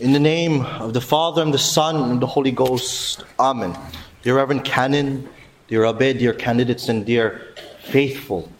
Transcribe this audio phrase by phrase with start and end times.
[0.00, 3.22] In the name of the Father, and the Son, and the Holy Ghost.
[3.38, 3.76] Amen.
[4.22, 5.28] Dear Reverend Canon,
[5.68, 8.50] dear Abbe, dear candidates, and dear faithful.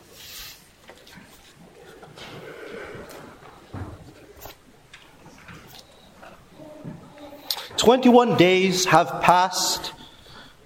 [7.79, 9.95] Twenty-one days have passed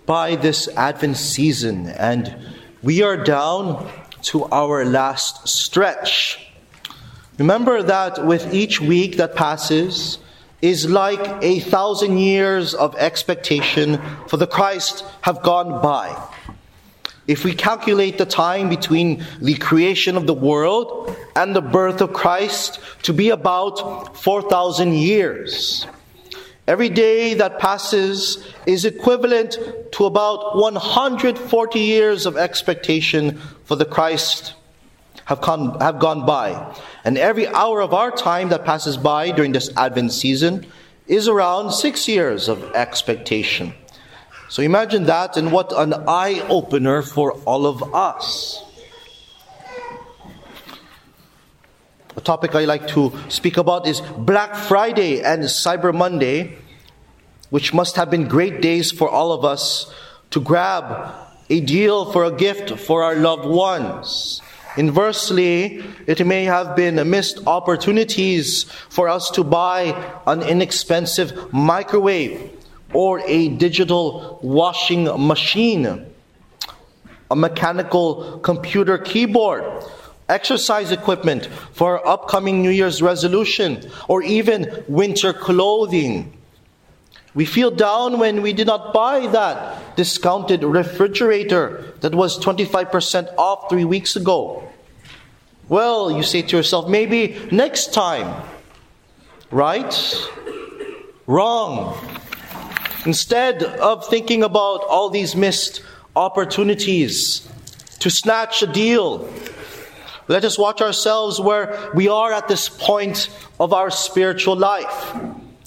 [0.07, 2.37] by this Advent season, and
[2.83, 3.89] we are down
[4.23, 6.49] to our last stretch.
[7.39, 10.19] Remember that with each week that passes,
[10.63, 16.17] is like a thousand years of expectation for the Christ have gone by.
[17.27, 22.13] If we calculate the time between the creation of the world and the birth of
[22.13, 25.87] Christ to be about 4,000 years,
[26.67, 29.59] every day that passes is equivalent
[29.93, 34.55] to about 140 years of expectation for the Christ
[35.27, 36.77] have, come, have gone by.
[37.05, 40.67] And every hour of our time that passes by during this Advent season
[41.07, 43.75] is around six years of expectation.
[44.49, 48.63] So imagine that and what an eye opener for all of us.
[52.17, 56.57] A topic I like to speak about is Black Friday and Cyber Monday,
[57.51, 59.93] which must have been great days for all of us
[60.31, 61.13] to grab
[61.51, 64.41] a deal for a gift for our loved ones.
[64.77, 69.95] Inversely, it may have been missed opportunities for us to buy
[70.27, 72.51] an inexpensive microwave
[72.93, 76.07] or a digital washing machine,
[77.31, 79.65] a mechanical computer keyboard,
[80.29, 86.33] exercise equipment for upcoming New Year's resolution, or even winter clothing.
[87.35, 93.69] We feel down when we did not buy that discounted refrigerator that was 25% off
[93.69, 94.69] three weeks ago.
[95.69, 98.45] Well, you say to yourself, maybe next time.
[99.51, 99.93] Right?
[101.27, 101.97] Wrong.
[103.05, 105.83] Instead of thinking about all these missed
[106.15, 107.49] opportunities
[107.99, 109.29] to snatch a deal,
[110.29, 113.29] let us watch ourselves where we are at this point
[113.59, 115.15] of our spiritual life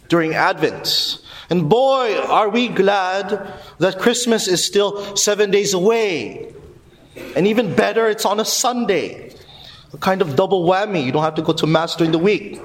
[0.07, 1.19] during Advent.
[1.49, 6.53] And boy, are we glad that Christmas is still seven days away.
[7.35, 9.33] And even better, it's on a Sunday.
[9.93, 11.03] A kind of double whammy.
[11.05, 12.57] You don't have to go to Mass during the week.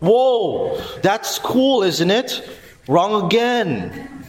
[0.00, 2.46] Whoa, that's cool, isn't it?
[2.86, 4.24] Wrong again.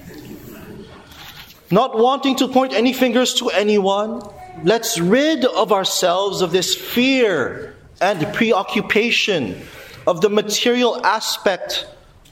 [1.69, 4.21] Not wanting to point any fingers to anyone,
[4.63, 9.61] let's rid of ourselves of this fear and preoccupation
[10.05, 11.85] of the material aspect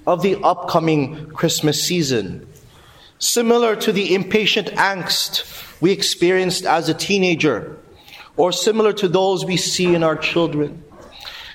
[0.08, 2.48] of the upcoming Christmas season.
[3.20, 7.78] Similar to the impatient angst we experienced as a teenager,
[8.38, 10.84] or similar to those we see in our children.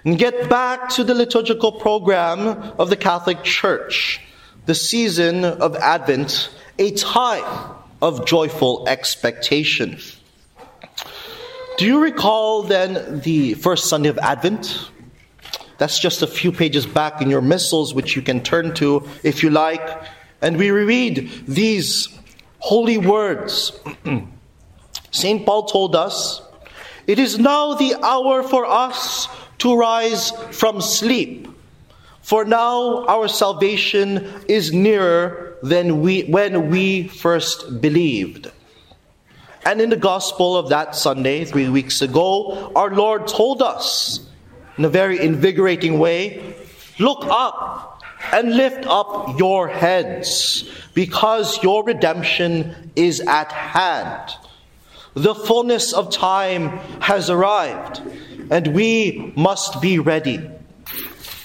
[0.05, 2.41] And get back to the liturgical program
[2.79, 4.21] of the Catholic Church,
[4.67, 9.99] the season of Advent, a time of joyful expectation.
[11.77, 14.91] Do you recall then the first Sunday of Advent?
[15.81, 19.43] That's just a few pages back in your missals, which you can turn to if
[19.43, 19.81] you like.
[20.43, 22.07] And we reread these
[22.59, 23.81] holy words.
[25.11, 25.47] St.
[25.47, 26.43] Paul told us,
[27.07, 29.27] It is now the hour for us
[29.61, 31.49] to rise from sleep.
[32.21, 38.53] For now our salvation is nearer than we, when we first believed.
[39.65, 44.27] And in the gospel of that Sunday, three weeks ago, our Lord told us
[44.79, 46.55] in a very invigorating way
[46.99, 54.33] look up and lift up your heads because your redemption is at hand.
[55.15, 56.69] The fullness of time
[57.01, 58.01] has arrived
[58.51, 60.41] and we must be ready.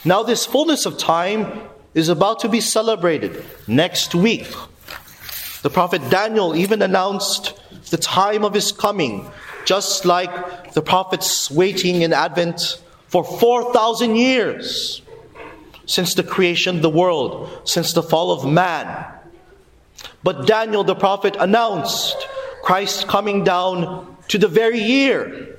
[0.04, 1.62] Now, this fullness of time
[1.94, 4.48] is about to be celebrated next week.
[5.64, 7.60] The prophet Daniel even announced
[7.90, 9.32] the time of his coming,
[9.66, 15.02] just like the prophets waiting in Advent for 4,000 years
[15.86, 19.06] since the creation of the world, since the fall of man.
[20.24, 22.28] But Daniel the prophet announced
[22.64, 25.58] Christ coming down to the very year,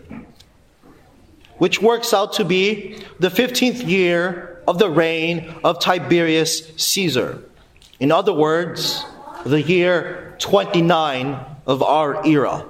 [1.59, 7.43] which works out to be the 15th year of the reign of Tiberius Caesar.
[8.01, 9.05] In other words,
[9.45, 12.67] the year 29 of our era.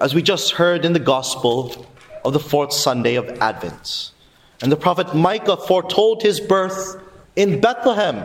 [0.00, 1.86] As we just heard in the gospel,
[2.28, 4.10] of the fourth Sunday of Advent.
[4.60, 7.00] And the prophet Micah foretold his birth
[7.36, 8.22] in Bethlehem.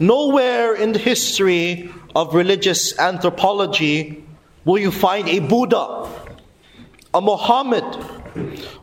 [0.00, 4.24] Nowhere in the history of religious anthropology
[4.64, 6.10] will you find a Buddha,
[7.14, 7.84] a Muhammad,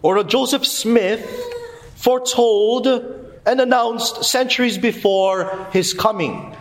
[0.02, 1.30] or a Joseph Smith
[1.96, 2.88] foretold
[3.46, 6.56] and announced centuries before his coming.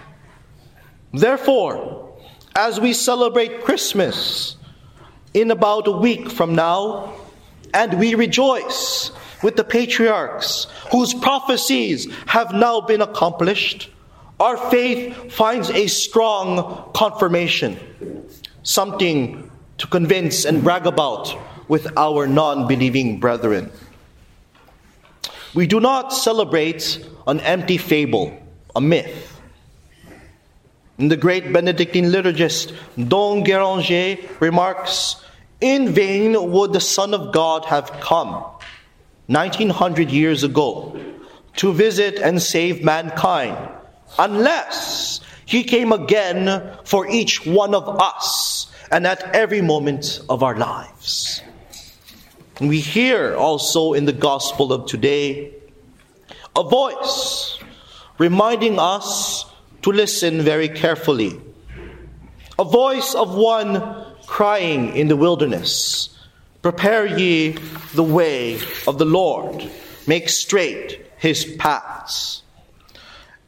[1.12, 2.12] Therefore,
[2.56, 4.56] as we celebrate Christmas
[5.34, 7.12] in about a week from now,
[7.72, 9.12] and we rejoice
[9.42, 13.90] with the patriarchs whose prophecies have now been accomplished,
[14.38, 17.78] our faith finds a strong confirmation,
[18.62, 21.36] something to convince and brag about
[21.68, 23.70] with our non believing brethren.
[25.54, 28.36] We do not celebrate an empty fable,
[28.74, 29.40] a myth.
[31.08, 35.16] The great Benedictine liturgist Dom Guéranger remarks
[35.60, 38.44] In vain would the Son of God have come
[39.26, 40.96] 1900 years ago
[41.56, 43.56] to visit and save mankind,
[44.18, 50.56] unless he came again for each one of us and at every moment of our
[50.56, 51.42] lives.
[52.60, 55.52] We hear also in the gospel of today
[56.54, 57.58] a voice
[58.18, 59.31] reminding us
[59.82, 61.40] to listen very carefully.
[62.58, 66.08] A voice of one crying in the wilderness
[66.62, 67.56] Prepare ye
[67.94, 68.54] the way
[68.86, 69.68] of the Lord,
[70.06, 72.42] make straight his paths.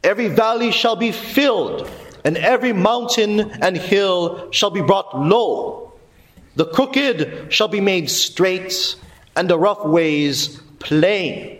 [0.03, 1.89] Every valley shall be filled,
[2.25, 5.93] and every mountain and hill shall be brought low.
[6.57, 8.97] The crooked shall be made straight,
[9.37, 11.59] and the rough ways plain,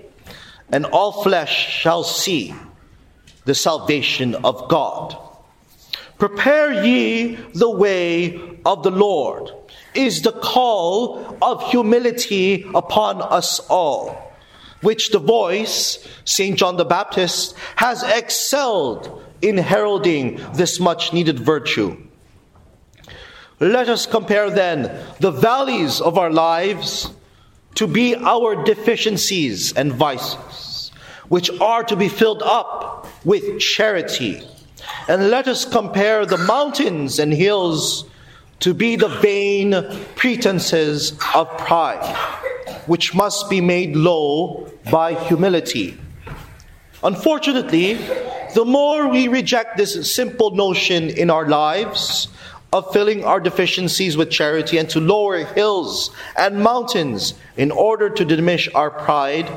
[0.74, 2.54] and all flesh shall see
[3.46, 5.18] the salvation of God.
[6.18, 9.52] Prepare ye the way of the Lord,
[9.94, 14.34] is the call of humility upon us all,
[14.82, 16.58] which the voice, St.
[16.58, 21.98] John the Baptist, has excelled in heralding this much needed virtue.
[23.60, 27.10] Let us compare then the valleys of our lives
[27.76, 30.75] to be our deficiencies and vices,
[31.30, 34.42] which are to be filled up with charity.
[35.08, 38.06] And let us compare the mountains and hills
[38.60, 39.76] to be the vain
[40.16, 42.16] pretenses of pride,
[42.88, 46.00] which must be made low by humility.
[47.04, 47.96] Unfortunately,
[48.56, 52.30] the more we reject this simple notion in our lives
[52.74, 58.26] of filling our deficiencies with charity and to lower hills and mountains in order to
[58.26, 59.50] diminish our pride,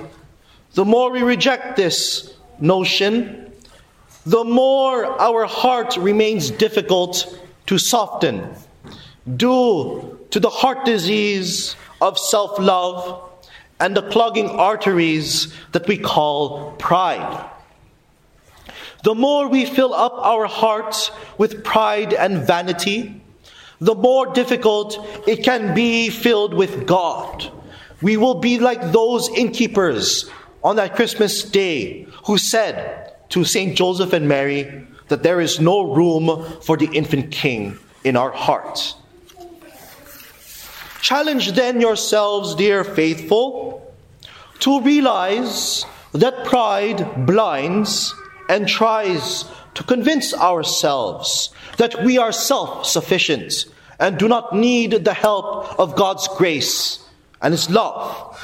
[0.75, 3.53] the more we reject this notion,
[4.27, 8.55] the more our heart remains difficult to soften
[9.37, 13.31] due to the heart disease of self love
[13.81, 17.49] and the clogging arteries that we call pride.
[19.05, 23.23] The more we fill up our hearts with pride and vanity,
[23.81, 27.51] the more difficult it can be filled with God.
[28.03, 30.29] We will be like those innkeepers
[30.69, 33.75] on that Christmas day who said to St.
[33.75, 38.95] Joseph and Mary that there is no room for the infant king in our hearts.
[41.01, 43.95] Challenge then yourselves, dear faithful,
[44.59, 48.15] to realize that pride blinds
[48.51, 51.49] and tries to convince ourselves
[51.79, 53.65] that we are self sufficient
[53.99, 57.03] and do not need the help of God's grace
[57.41, 58.39] and His love.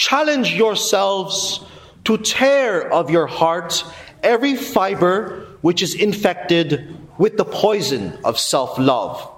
[0.00, 1.60] Challenge yourselves
[2.04, 3.84] to tear of your heart
[4.22, 9.28] every fiber which is infected with the poison of self love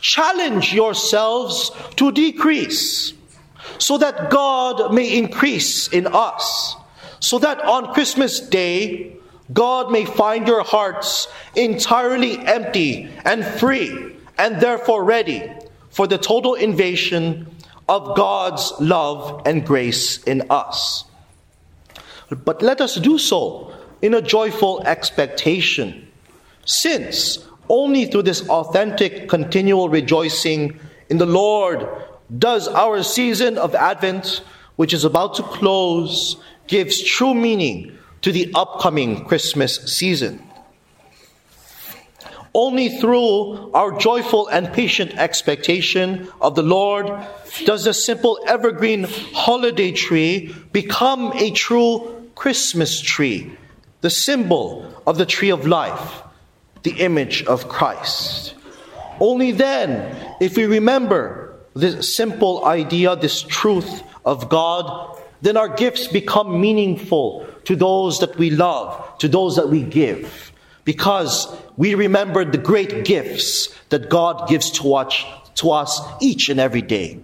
[0.00, 3.12] Challenge yourselves to decrease
[3.76, 6.76] so that God may increase in us.
[7.20, 9.16] So that on Christmas Day,
[9.52, 15.42] God may find your hearts entirely empty and free and therefore ready
[15.90, 17.54] for the total invasion
[17.90, 21.04] of God's love and grace in us.
[22.30, 26.06] But let us do so in a joyful expectation,
[26.64, 30.78] since only through this authentic, continual rejoicing
[31.08, 31.86] in the Lord
[32.38, 34.44] does our season of Advent,
[34.76, 36.36] which is about to close,
[36.68, 40.40] gives true meaning to the upcoming Christmas season.
[42.52, 47.06] Only through our joyful and patient expectation of the Lord
[47.64, 53.52] does the simple evergreen holiday tree become a true Christmas tree,
[54.00, 56.22] the symbol of the tree of life
[56.82, 58.54] the image of Christ.
[59.20, 66.06] Only then, if we remember this simple idea, this truth of God, then our gifts
[66.06, 70.49] become meaningful to those that we love, to those that we give,
[70.84, 75.24] because we remember the great gifts that God gives to us,
[75.56, 77.20] to us each and every day.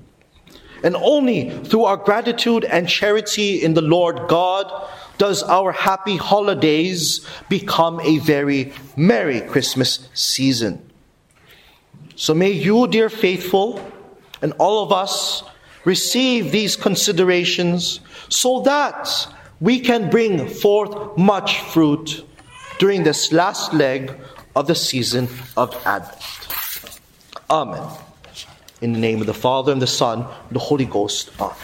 [0.83, 4.71] And only through our gratitude and charity in the Lord God
[5.19, 10.91] does our happy holidays become a very Merry Christmas season.
[12.15, 13.81] So may you, dear faithful,
[14.43, 15.43] and all of us
[15.85, 19.27] receive these considerations so that
[19.61, 22.25] we can bring forth much fruit
[22.79, 24.13] during this last leg
[24.55, 26.23] of the season of Advent.
[27.51, 27.89] Amen.
[28.81, 31.31] In the name of the Father, and the Son, and the Holy Ghost.
[31.41, 31.57] Amen.